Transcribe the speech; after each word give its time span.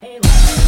Hey, 0.00 0.67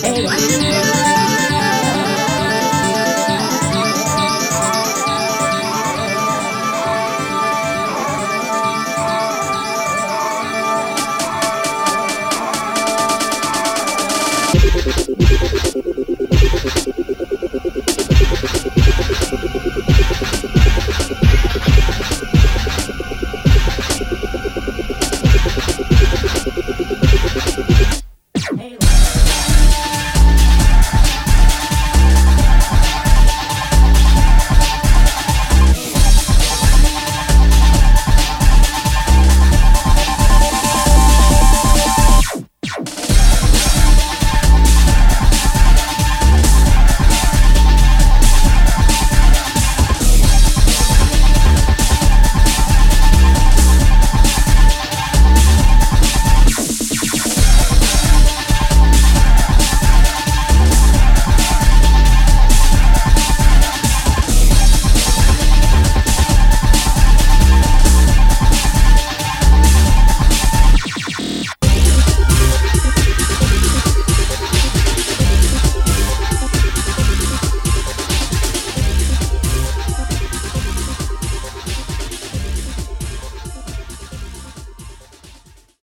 Thank 0.00 0.28